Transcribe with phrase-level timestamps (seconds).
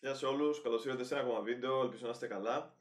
[0.00, 2.74] Γεια σε όλους, καλώς ήρθατε σε ένα ακόμα βίντεο, ελπίζω να είστε καλά.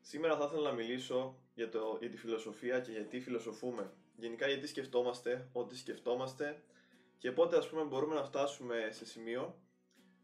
[0.00, 3.92] Σήμερα θα ήθελα να μιλήσω για, το, για τη φιλοσοφία και γιατί φιλοσοφούμε.
[4.16, 6.62] Γενικά γιατί σκεφτόμαστε ό,τι σκεφτόμαστε
[7.18, 9.54] και πότε ας πούμε μπορούμε να φτάσουμε σε σημείο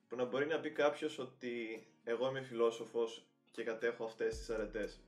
[0.09, 5.00] που να μπορεί να πει κάποιος ότι εγώ είμαι φιλόσοφος και κατέχω αυτές τις αρετές.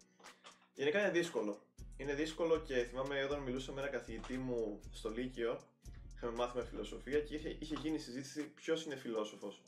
[0.74, 1.58] Γενικά είναι δύσκολο.
[1.96, 5.60] Είναι δύσκολο και θυμάμαι όταν μιλούσα με ένα καθηγητή μου στο Λύκειο,
[6.14, 9.60] είχαμε μάθημα φιλοσοφία και είχε, είχε γίνει συζήτηση ποιος είναι φιλόσοφος.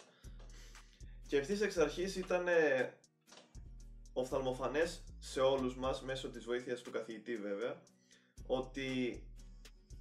[1.30, 2.92] Και ευθύς εξ αρχής ήταν ε,
[4.12, 7.82] οφθαλμοφανές σε όλους μας μέσω της βοήθειας του καθηγητή βέβαια
[8.46, 9.22] ότι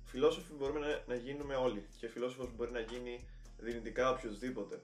[0.04, 4.82] φιλόσοφοι μπορούμε να, να γίνουμε όλοι και φιλόσοφος μπορεί να γίνει δυνητικά οποιοδήποτε.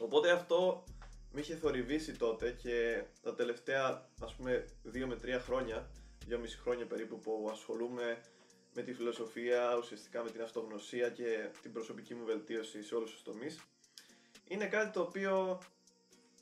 [0.00, 0.84] Οπότε αυτό
[1.32, 5.90] με είχε θορυβήσει τότε και τα τελευταία ας πούμε 2 με 3 χρόνια,
[6.28, 8.20] 2,5 χρόνια περίπου που ασχολούμαι
[8.74, 13.22] με τη φιλοσοφία, ουσιαστικά με την αυτογνωσία και την προσωπική μου βελτίωση σε όλους τους
[13.22, 13.60] τομείς
[14.48, 15.58] είναι κάτι το οποίο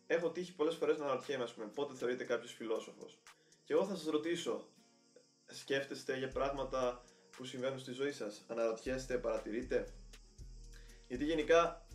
[0.07, 3.19] έχω τύχει πολλές φορές να αναρωτιέμαι, πούμε, πότε θεωρείται κάποιος φιλόσοφος.
[3.65, 4.69] Και εγώ θα σας ρωτήσω,
[5.47, 7.05] σκέφτεστε για πράγματα
[7.37, 9.95] που συμβαίνουν στη ζωή σας, αναρωτιέστε, παρατηρείτε;
[11.09, 11.87] Γιατί γενικά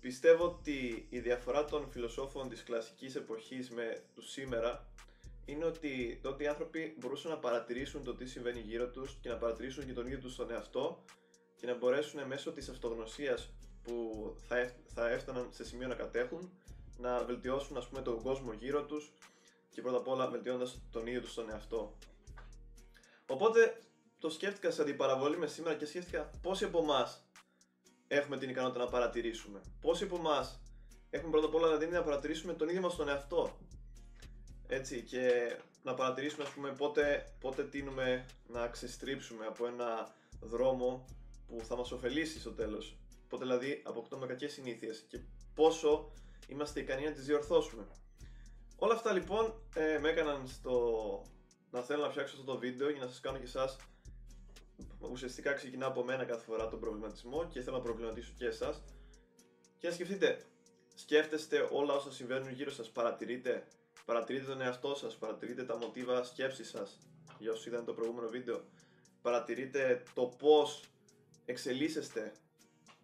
[0.00, 4.86] πιστεύω ότι η διαφορά των φιλοσόφων της κλασικής εποχής με του σήμερα
[5.44, 9.36] είναι ότι τότε οι άνθρωποι μπορούσαν να παρατηρήσουν το τι συμβαίνει γύρω τους και να
[9.36, 11.04] παρατηρήσουν και τον ίδιο τους τον εαυτό
[11.56, 13.50] και να μπορέσουν μέσω της αυτογνωσίας
[13.82, 16.52] που θα, θα έφταναν σε σημείο να κατέχουν
[16.98, 19.12] να βελτιώσουν ας πούμε τον κόσμο γύρω τους
[19.70, 21.98] και πρώτα απ' όλα βελτιώνοντας τον ίδιο τους τον εαυτό.
[23.26, 23.78] Οπότε
[24.18, 27.26] το σκέφτηκα σε αντιπαραβολή μες σήμερα και σκέφτηκα πόσοι από εμάς
[28.08, 29.60] έχουμε την ικανότητα να παρατηρήσουμε.
[29.80, 30.60] Πόσοι από εμάς
[31.10, 33.56] έχουμε πρώτα απ' όλα να δίνει να παρατηρήσουμε τον ίδιο μας τον εαυτό.
[34.66, 41.04] Έτσι και να παρατηρήσουμε ας πούμε πότε, πότε τίνουμε να ξεστρίψουμε από ένα δρόμο
[41.46, 42.96] που θα μας ωφελήσει στο τέλος.
[43.32, 45.20] Πότε δηλαδή αποκτούμε κακές συνήθειες και
[45.54, 46.12] πόσο
[46.46, 47.86] είμαστε ικανοί να τις διορθώσουμε.
[48.76, 51.22] Όλα αυτά λοιπόν ε, με έκαναν στο
[51.70, 53.76] να θέλω να φτιάξω αυτό το βίντεο για να σας κάνω και εσάς
[54.98, 58.82] ουσιαστικά ξεκινά από μένα κάθε φορά τον προβληματισμό και θέλω να προβληματίσω και εσάς.
[59.78, 60.44] Και να σκεφτείτε,
[60.94, 63.66] σκέφτεστε όλα όσα συμβαίνουν γύρω σας, παρατηρείτε,
[64.04, 66.98] παρατηρείτε τον εαυτό σας, παρατηρείτε τα μοτίβα σκέψης σας
[67.38, 68.64] για όσους είδαν το προηγούμενο βίντεο,
[69.22, 70.84] παρατηρείτε το πώς
[71.44, 72.32] εξελίσσεστε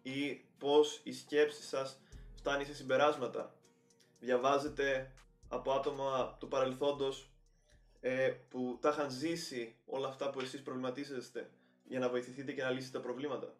[0.01, 2.01] ή πώς η σκέψη σας
[2.35, 3.55] φτάνει σε συμπεράσματα.
[4.19, 5.11] Διαβάζετε
[5.47, 7.29] από άτομα του παρελθόντος
[7.99, 11.49] ε, που τα είχαν ζήσει όλα αυτά που εσείς προβληματίζεστε
[11.83, 13.55] για να βοηθηθείτε και να λύσετε τα προβλήματα.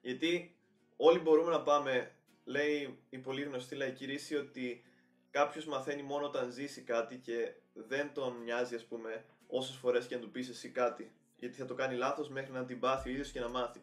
[0.00, 0.56] Γιατί
[0.96, 2.12] όλοι μπορούμε να πάμε,
[2.44, 4.84] λέει η πολύ γνωστή λαϊκή ρίση, ότι
[5.30, 10.14] κάποιος μαθαίνει μόνο όταν ζήσει κάτι και δεν τον νοιάζει, ας πούμε, όσες φορές και
[10.14, 11.12] να του πεις εσύ κάτι.
[11.36, 13.80] Γιατί θα το κάνει λάθος μέχρι να την πάθει ο ίδιος και να μάθει.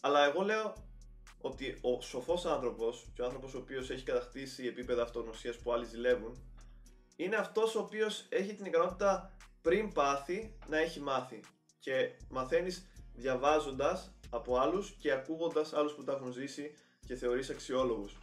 [0.00, 0.72] Αλλά εγώ λέω
[1.40, 5.84] ότι ο σοφός άνθρωπος και ο άνθρωπος ο οποίος έχει κατακτήσει επίπεδα αυτογνωσία που άλλοι
[5.84, 6.42] ζηλεύουν,
[7.16, 11.40] είναι αυτός ο οποίος έχει την ικανότητα πριν πάθει να έχει μάθει.
[11.78, 16.74] Και μαθαίνεις διαβάζοντας από άλλους και ακούγοντας άλλους που τα έχουν ζήσει
[17.06, 18.18] και θεωρείς αξιόλογους.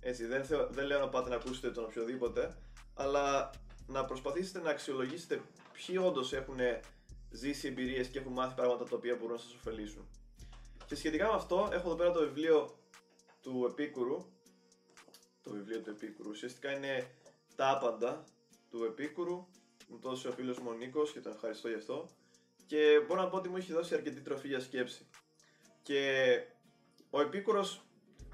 [0.00, 2.56] Έτσι, δεν, δεν λέω να πάτε να ακούσετε τον οποιοδήποτε,
[2.94, 3.50] αλλά
[3.86, 5.42] να προσπαθήσετε να αξιολογήσετε
[5.72, 6.58] ποιοι όντως έχουν
[7.30, 10.08] ζήσει εμπειρίες και έχουν μάθει πράγματα τα οποία μπορούν να σας ωφελήσουν.
[10.86, 12.78] Και σχετικά με αυτό, έχω εδώ πέρα το βιβλίο
[13.42, 14.24] του Επίκουρου.
[15.42, 16.30] Το βιβλίο του Επίκουρου.
[16.30, 17.10] Ουσιαστικά είναι
[17.56, 18.24] τα άπαντα
[18.70, 19.46] του Επίκουρου.
[19.88, 22.08] Μου το έδωσε ο φίλος μου ο Νίκος και τον ευχαριστώ γι' αυτό.
[22.66, 25.06] Και μπορώ να πω ότι μου έχει δώσει αρκετή τροφή για σκέψη.
[25.82, 26.40] Και
[27.10, 27.80] ο Επίκουρος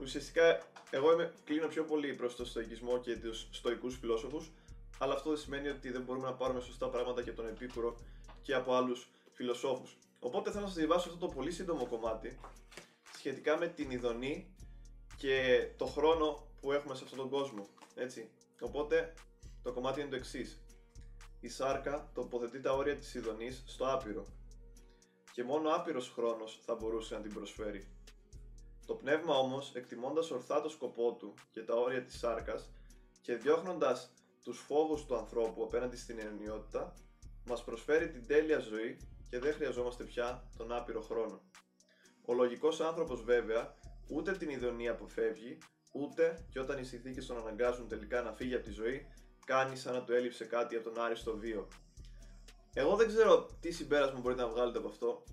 [0.01, 4.51] ουσιαστικά εγώ είμαι, κλείνω πιο πολύ προς το στοικισμό και τους στοικούς φιλόσοφους,
[4.99, 7.97] αλλά αυτό δεν σημαίνει ότι δεν μπορούμε να πάρουμε σωστά πράγματα και από τον Επίκουρο
[8.43, 9.97] και από άλλους φιλοσόφους.
[10.21, 12.39] Οπότε θέλω να σας διαβάσω αυτό το πολύ σύντομο κομμάτι
[13.15, 14.55] σχετικά με την ειδονή
[15.17, 17.67] και το χρόνο που έχουμε σε αυτόν τον κόσμο.
[17.95, 18.31] Έτσι.
[18.61, 19.15] Οπότε
[19.63, 20.61] το κομμάτι είναι το εξής.
[21.41, 24.25] Η σάρκα τοποθετεί τα όρια της ειδονής στο άπειρο
[25.33, 27.89] και μόνο άπειρος χρόνος θα μπορούσε να την προσφέρει.
[28.87, 32.71] Το πνεύμα όμως, εκτιμώντας ορθά το σκοπό του και τα όρια της σάρκας
[33.21, 34.13] και διώχνοντας
[34.43, 36.95] τους φόβους του ανθρώπου απέναντι στην αιωνιότητα,
[37.47, 38.99] μας προσφέρει την τέλεια ζωή
[39.31, 41.41] και δεν χρειαζόμαστε πια τον άπειρο χρόνο.
[42.25, 43.75] Ο λογικός άνθρωπος βέβαια
[44.09, 45.59] ούτε την ειδονία αποφεύγει,
[45.93, 49.07] ούτε και όταν οι συνθήκες τον αναγκάζουν τελικά να φύγει από τη ζωή,
[49.45, 51.69] κάνει σαν να του έλειψε κάτι από τον άριστο βίο.
[52.75, 55.25] Εγώ δεν ξέρω τι συμπέρασμα μπορείτε να βγάλετε από αυτό,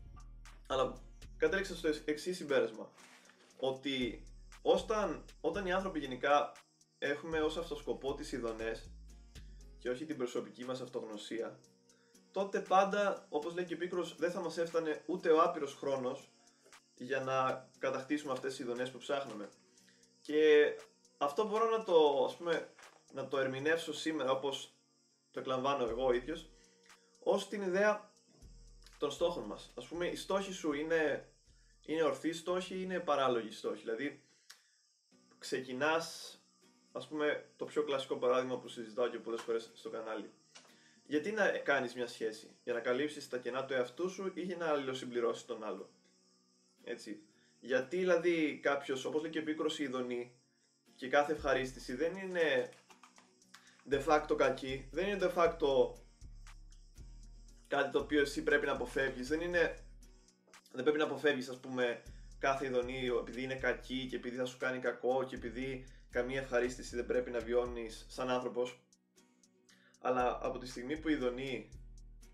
[0.68, 0.94] αλλά
[1.38, 2.92] κατέληξα στο εξής συμπέρασμα.
[3.58, 4.24] Ότι
[4.62, 6.52] όταν, όταν οι άνθρωποι γενικά
[6.98, 8.92] έχουμε ως αυτοσκοπό τις ειδονές
[9.80, 11.60] και όχι την προσωπική μας αυτογνωσία,
[12.38, 16.30] τότε πάντα, όπως λέει και ο Πίκρος, δεν θα μας έφτανε ούτε ο άπειρος χρόνος
[16.96, 19.50] για να κατακτήσουμε αυτές τις ειδονές που ψάχναμε.
[20.22, 20.74] Και
[21.18, 22.70] αυτό μπορώ να το, ας πούμε,
[23.14, 24.74] να το ερμηνεύσω σήμερα όπως
[25.32, 26.50] το εκλαμβάνω εγώ ο ίδιος
[27.24, 28.12] ως την ιδέα
[28.98, 29.72] των στόχων μας.
[29.76, 31.30] Ας πούμε, οι στόχοι σου είναι,
[31.86, 34.24] είναι ορθοί στόχοι ή είναι παράλογοι στόχοι; Δηλαδή,
[35.38, 36.38] ξεκινάς,
[36.92, 40.32] ας πούμε, το πιο κλασικό παράδειγμα που συζητάω και πολλές φορές στο κανάλι.
[41.08, 44.58] Γιατί να κάνεις μια σχέση, για να καλύψεις τα κενά του εαυτού σου ή για
[44.58, 45.90] να αλληλοσυμπληρώσεις τον άλλο;
[46.84, 47.22] Έτσι.
[47.60, 50.32] Γιατί δηλαδή κάποιος, όπως λέει και ο επίκρος ειδονή,
[50.96, 52.70] και κάθε ευχαρίστηση δεν είναι
[53.90, 55.94] de facto κακή, δεν είναι de facto
[57.68, 59.28] κάτι το οποίο εσύ πρέπει να αποφεύγεις.
[59.28, 59.78] Δεν είναι.
[60.72, 62.02] Δεν πρέπει να αποφεύγεις, ας πούμε,
[62.40, 66.96] κάθε ειδονή επειδή είναι κακή και επειδή θα σου κάνει κακό και επειδή καμία ευχαρίστηση
[66.96, 68.80] δεν πρέπει να βιώνεις σαν άνθρωπος.
[70.02, 71.70] Αλλά από τη στιγμή που η ειδονή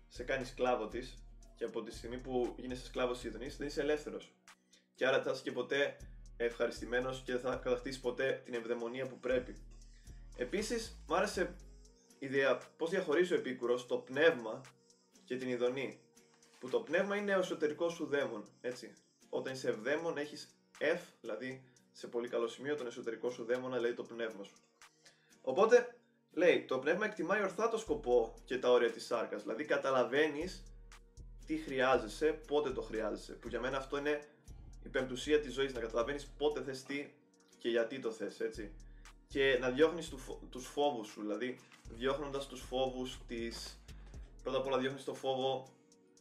[0.08, 1.24] σε κάνει σκλάβο της
[1.54, 4.34] και από τη στιγμή που γίνεσαι σκλάβος της ειδονή, δεν είσαι ελεύθερος.
[4.94, 5.96] Και άρα θα είσαι και ποτέ
[6.36, 9.56] ευχαριστημένος και δεν θα κατακτήσεις ποτέ την ευδαιμονία που πρέπει.
[10.36, 11.56] Επίσης, μου άρεσε
[12.18, 14.60] η ιδέα πώς διαχωρίζει ο επίκουρος το πνεύμα
[15.24, 15.98] και την ειδονή.
[16.58, 18.44] Που το πνεύμα είναι ο εσωτερικός σου δαίμον.
[18.60, 18.94] Έτσι.
[19.28, 23.94] Όταν είσαι ευδαίμον, έχεις F, δηλαδή σε πολύ καλό σημείο τον εσωτερικό σου δαίμονα, λέει
[23.94, 24.54] το πνεύμα σου.
[25.40, 25.98] Οπότε,
[26.34, 29.42] λέει, το πνεύμα εκτιμάει ορθά το σκοπό και τα όρια της σάρκας.
[29.42, 30.62] Δηλαδή, καταλαβαίνεις
[31.46, 33.32] τι χρειάζεσαι, πότε το χρειάζεσαι.
[33.32, 34.20] Που για μένα αυτό είναι
[34.84, 37.12] η πεμπτουσία της ζωής, να καταλαβαίνεις πότε θες τι
[37.58, 38.72] και γιατί το θες, έτσι.
[39.28, 40.08] Και να διώχνεις
[40.50, 41.58] του φόβους σου, δηλαδή
[41.88, 43.78] διώχνοντας τους φόβους της
[44.42, 45.68] πρώτα απ' όλα διώχνεις το φόβο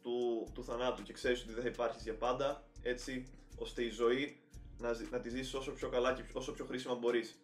[0.02, 3.28] του, του θανάτου και ξέρεις ότι δεν θα υπάρχεις για πάντα, έτσι
[3.58, 4.38] ώστε η ζωή
[4.78, 7.38] να, να τη ζήσεις όσο πιο καλά και όσο πιο χρήσιμα μπορείς.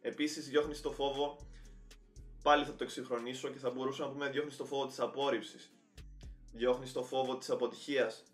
[0.00, 1.36] Επίσης, διώχνεις το φόβο,
[2.46, 5.72] πάλι θα το εξυγχρονίσω και θα μπορούσα να πούμε διώχνεις το φόβο της απόρριψης.
[6.52, 8.24] Διώχνεις το φόβο της αποτυχίας.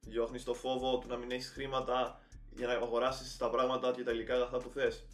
[0.00, 2.20] Διώχνεις το φόβο του να μην έχεις χρήματα
[2.50, 5.06] για να αγοράσεις τα πράγματα και τα υλικά αγαθά που θες.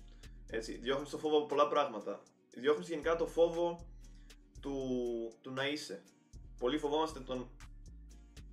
[0.47, 2.23] Έτσι, διώχνεις το φόβο από πολλά πράγματα.
[2.51, 3.87] Διώχνεις γενικά το φόβο
[4.61, 4.77] του,
[5.41, 6.03] του να είσαι
[6.59, 7.51] πολύ φοβόμαστε τον,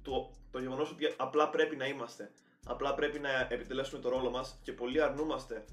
[0.01, 2.31] το, το γεγονός ότι απλά πρέπει να είμαστε.
[2.65, 5.65] Απλά πρέπει να επιτελέσουμε το ρόλο μας και πολύ αρνούμαστε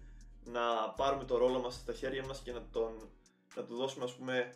[0.45, 3.11] να πάρουμε το ρόλο μας στα χέρια μας και να, τον,
[3.57, 4.53] να του δώσουμε, ας πούμε,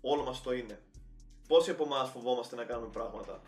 [0.00, 0.80] όλο μας το είναι.
[1.48, 3.42] Πόσοι από εμάς φοβόμαστε να κάνουμε πράγματα;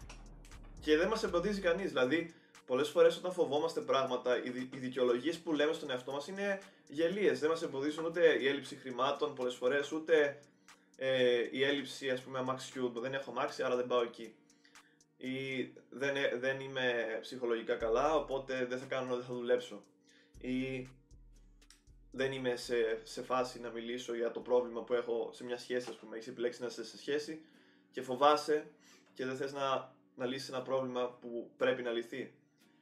[0.80, 1.88] Και δεν μας εμποδίζει κανείς.
[1.88, 2.34] Δηλαδή,
[2.66, 7.40] πολλές φορές όταν φοβόμαστε πράγματα, οι, οι δικαιολογίες που λέμε στον εαυτό μας είναι γελίες.
[7.40, 10.40] Δεν μας εμποδίζουν ούτε η έλλειψη χρημάτων πολλές φορές, ούτε
[10.96, 14.34] ε, η έλλειψη ας πούμε αμαξιού, δεν έχω αμάξι άρα δεν πάω εκεί
[15.16, 19.82] ή δεν, ε, δεν είμαι ψυχολογικά καλά οπότε δεν θα κάνω, δεν θα δουλέψω
[20.38, 20.88] ή
[22.12, 25.88] δεν είμαι σε, σε φάση να μιλήσω για το πρόβλημα που έχω σε μια σχέση
[25.90, 27.44] ας πούμε, έχεις επιλέξει να είσαι σε σχέση
[27.90, 28.70] και φοβάσαι
[29.14, 32.34] και δεν θες να, να λύσεις ένα πρόβλημα που πρέπει να λυθεί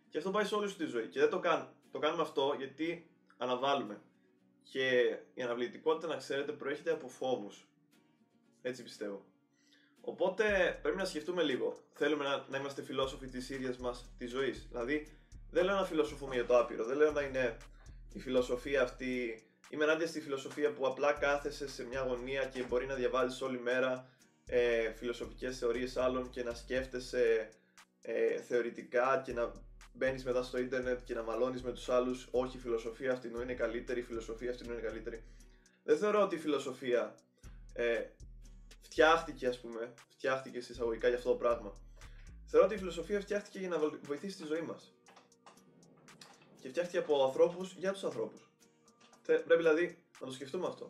[0.09, 2.55] και αυτό πάει σε όλη σου τη ζωή και δεν το κάνουμε, το κάνουμε αυτό
[2.59, 4.01] γιατί αναβάλουμε
[4.63, 7.69] και η αναβλητικότητα να ξέρετε προέρχεται από φόβους
[8.63, 9.25] έτσι πιστεύω.
[10.01, 11.77] Οπότε πρέπει να σκεφτούμε λίγο.
[11.93, 14.67] Θέλουμε να, να είμαστε φιλόσοφοι της ίδιας μας της ζωής.
[14.71, 15.19] Δηλαδή,
[15.51, 16.85] δεν λέω να φιλοσοφούμε για το άπειρο.
[16.85, 17.57] Δεν λέω να είναι
[18.13, 19.43] η φιλοσοφία αυτή.
[19.71, 23.59] Είμαι ενάντια στη φιλοσοφία που απλά κάθεσαι σε μια γωνία και μπορεί να διαβάζεις όλη
[23.59, 24.09] μέρα
[24.47, 27.49] ε, φιλοσοφικές θεωρίες άλλων και να σκέφτεσαι
[28.01, 29.53] ε, θεωρητικά και να
[29.93, 32.29] μπαίνεις μετά στο ίντερνετ και να μαλώνεις με τους άλλους.
[32.31, 35.25] Όχι, η φιλοσοφία αυτή είναι καλύτερη, η φιλοσοφία αυτή είναι καλύτερη.
[35.83, 37.15] Δεν θεωρώ ότι η φιλοσοφία
[37.73, 38.03] ε,
[38.81, 41.73] φτιάχτηκε, ας πούμε, φτιάχτηκε σε εισαγωγικά για αυτό το πράγμα.
[42.47, 44.95] Θεωρώ ότι η φιλοσοφία φτιάχτηκε για να βοηθήσει τη ζωή μας.
[46.61, 48.51] Και φτιάχτηκε από ανθρώπους για τους ανθρώπους.
[49.27, 50.89] Πρέπει δηλαδή να το σκεφτούμε αυτό.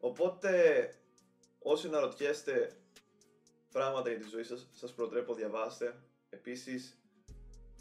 [0.00, 0.52] Οπότε,
[1.58, 2.76] όσοι να ρωτιέστε
[3.72, 5.94] πράγματα για τη ζωή σας, σας προτρέπω διαβάστε.
[6.30, 6.98] Επίσης,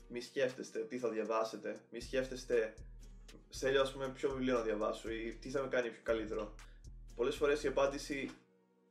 [0.07, 2.73] μη σκέφτεστε τι θα διαβάσετε, μη σκέφτεστε
[3.49, 6.55] σε ας πούμε ποιο βιβλίο να διαβάσω ή τι θα με κάνει πιο καλύτερο.
[7.15, 8.29] Πολλές φορές η απάντηση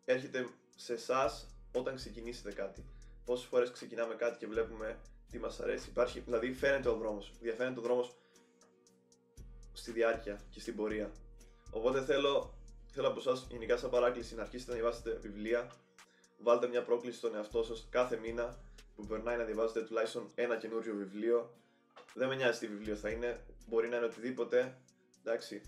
[0.04, 2.84] έρχεται σε εσάς όταν ξεκινήσετε κάτι.
[3.24, 5.88] Πόσες φορές ξεκινάμε κάτι και βλέπουμε τι μας αρέσει.
[5.88, 7.32] Υπάρχει, δηλαδή φαίνεται ο δρόμος.
[7.40, 8.16] Διαφαίνεται ο δρόμος
[9.72, 11.10] στη διάρκεια και στην πορεία.
[11.70, 12.54] Οπότε θέλω,
[12.86, 15.70] θέλω από εσάς, γενικά, σαν παράκληση, να αρχίσετε να διαβάσετε βιβλία.
[16.38, 18.56] Βάλτε μια πρόκληση στον εαυτό σας κάθε μήνα
[18.96, 21.54] που περνάει να διαβάζετε τουλάχιστον ένα καινούριο βιβλίο.
[22.14, 24.78] Δεν με νοιάζει τι βιβλίο θα είναι, μπορεί να είναι οτιδήποτε.
[25.24, 25.60] Εντάξει,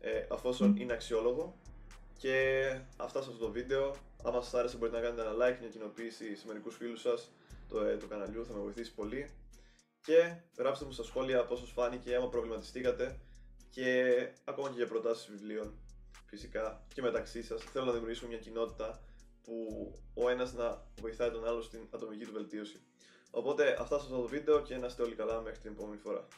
[0.00, 1.58] ε, αφόσον είναι αξιόλογο
[2.18, 3.94] και αυτά σε αυτό το βίντεο.
[4.24, 7.32] Αν σας άρεσε μπορείτε να κάνετε ένα like, μια κοινοποίηση σε μερικούς φίλους σας
[7.68, 9.30] το, ε, του καναλιού, θα με βοηθήσει πολύ.
[10.00, 13.20] Και γράψτε μου στα σχόλια πώς σας φάνηκε, άμα προβληματιστήκατε
[13.70, 15.74] και ακόμα και για προτάσεις βιβλίων
[16.26, 17.62] φυσικά και μεταξύ σας.
[17.62, 19.00] Θέλω να δημιουργήσουμε μια κοινότητα
[19.42, 19.54] που
[20.14, 22.80] ο ένας να βοηθάει τον άλλο στην ατομική του βελτίωση.
[23.30, 26.28] Οπότε αυτά σε αυτό το βίντεο και να είστε όλοι καλά μέχρι την επόμενη φορά.